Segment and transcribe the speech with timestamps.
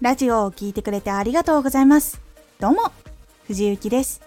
[0.00, 2.22] ラジオを聴いてくれてありがとうございます。
[2.58, 2.90] どうも、
[3.46, 4.22] 藤幸です。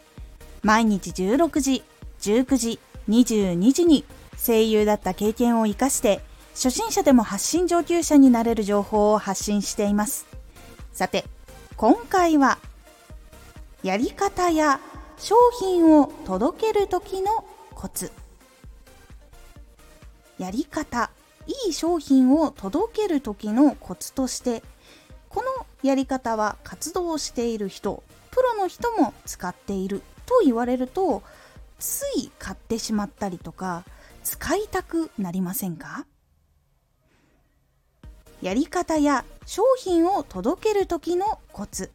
[0.61, 1.83] 毎日16時、
[2.21, 2.79] 19時、
[3.09, 4.05] 22時に
[4.37, 6.21] 声優だった経験を活かして、
[6.53, 10.27] 初心者でも発信上級者になれる情報を発信しています。
[10.91, 11.25] さて、
[11.75, 12.59] 今回は、
[13.81, 14.79] やり方や
[15.17, 18.11] 商品を届ける時のコツ。
[20.37, 21.09] やり方、
[21.47, 24.61] いい商品を届ける時のコツとして
[25.33, 31.23] このやり方は活動している人プロの人も使っていると言われると
[31.79, 33.83] つい買ってしまったりとか
[34.23, 36.05] 使いたくなりませんか？
[38.41, 41.91] やり方や商品を届ける時のコツ。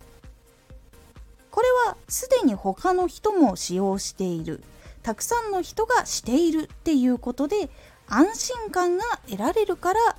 [1.50, 4.62] これはすでに他の人も使用している
[5.02, 7.70] たくさんの人がしているっていうことで
[8.06, 10.16] 安心感が得られるから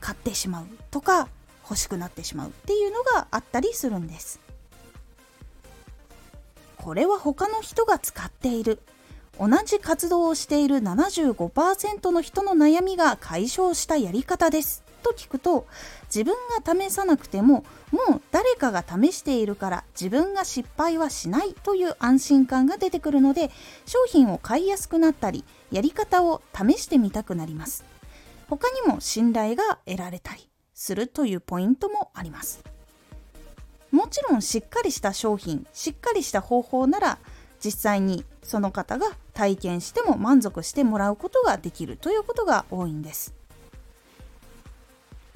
[0.00, 1.28] 買ってしまうとか
[1.70, 4.40] 欲しくなってしまうっていうのがあったりするんです。
[6.76, 8.80] これは他の人が使っている。
[9.38, 15.66] 同じ活動をしている75%の人の悩みが解消したやり方ですと聞くと
[16.14, 23.50] 自分が試さなくてももう誰かが試しているから自分が失敗はしないという安心感が出てくるので
[23.86, 27.82] 商品を買いやすくなったりやり方を試してみたくなります。
[28.50, 30.49] 他にも信頼が得られたり
[30.80, 32.64] するというポイントもあります。
[33.90, 37.18] もちろんしっかりした商品しっかりした方法なら
[37.62, 43.34] 実際にその方が体験しても満足してもらうことができるということが多いんです。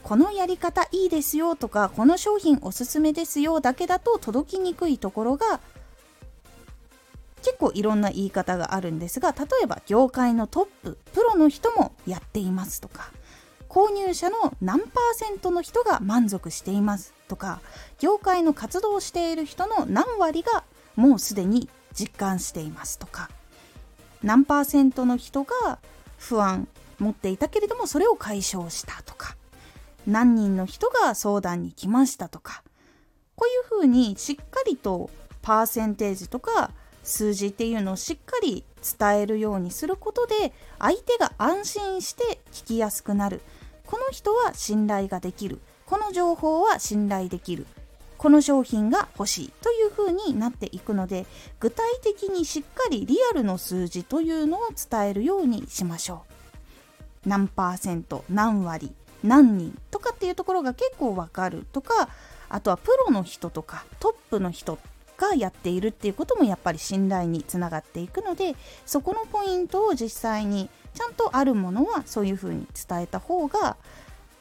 [0.02, 5.60] このやり方いいですよとかこの商品おすすめですよだけだと届きにくいところが
[7.42, 13.12] 結構いろんな言い方があるんですが例えば業界のトッププロの人もやっていますとか
[13.74, 17.60] 購入者の何パーセントの人が満足していますとか
[17.98, 20.62] 業界の活動をしている人の何割が
[20.94, 23.28] もうすでに実感していますとか
[24.22, 25.80] 何パーセントの人が
[26.18, 26.68] 不安
[27.00, 29.36] 持っていたけれどもそれを解消したとか
[30.06, 32.62] 何人の人が相談に来ましたとか
[33.34, 35.10] こういうふうにしっかりと
[35.42, 36.70] パーセンテージとか
[37.02, 38.62] 数字っていうのをしっかり
[38.98, 43.40] 伝えるようにすることで相手が安心して聞きやすくなる。
[43.94, 45.60] この人は信頼ができる。
[45.86, 47.64] この情報は信頼できる。
[48.18, 51.26] この商品が欲しいというふうになっていくので
[51.60, 56.24] 具体的にしっかりリアルの数字というのを伝えるようにしましょ
[57.24, 57.28] う。
[57.28, 62.08] 何パーセント何割何人とかっていうところが結構わかるとか
[62.48, 64.76] あとはプロの人とかトップの人
[65.16, 68.56] がやっているっていうこともやっぱり信頼につながっていくので
[68.86, 73.76] そこのポイントを実際にちゃんとあるものはそういうふうに伝えた方が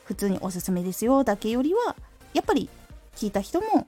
[0.06, 1.24] 普通におすすめですよ。
[1.24, 1.96] だけよりは
[2.34, 2.70] やっぱり
[3.16, 3.88] 聞いた人も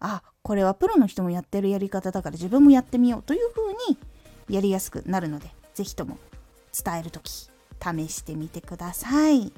[0.00, 3.98] あこれはプロの人もやってるやり方だから自分もやってみようというふうに
[4.48, 6.18] やりやすくなるので是非とも
[6.72, 7.50] 伝える時
[7.82, 9.52] 試してみてください。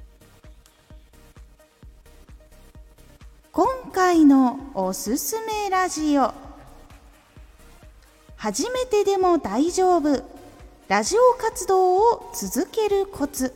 [3.52, 6.32] 今回のおすすめラジオ。
[8.36, 10.41] 初めてでも大丈夫。
[10.92, 13.54] ラジオ活動を続けるコツ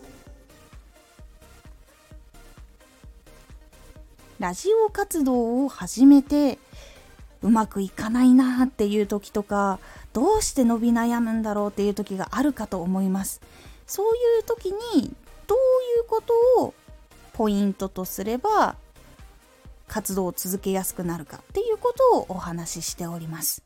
[4.39, 6.59] ラジオ活動を始めて
[7.43, 9.81] うまくいかないなっていう時とか
[10.15, 13.43] どうして伸び悩むんだろうっていう時があるかと思います
[13.87, 15.15] そういう時に
[15.47, 15.59] どう
[15.99, 16.33] いうこと
[16.65, 16.73] を
[17.35, 18.77] ポイントとすれば
[19.89, 23.66] 活動を続けやすくなるかっていうことをお話ししております。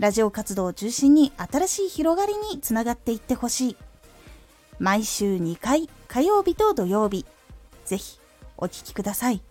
[0.00, 3.76] ラジオ活動を中心に新しい広がりにつながっていってほしい。
[4.78, 7.26] 毎週2回、火曜日と土曜日。
[7.84, 8.18] ぜひ、
[8.56, 9.42] お聴きください。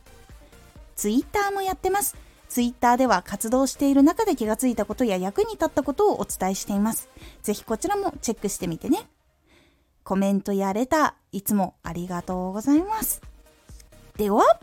[0.96, 2.18] ツイッターもやってます。
[2.48, 7.10] ツイッターでは活動している中で気がついたことや役に立ったことをお伝えしています。
[7.44, 9.07] ぜひこちらもチェックしてみてね。
[10.04, 13.22] コメントやレター、いつもありがとうございます。
[14.18, 14.60] では、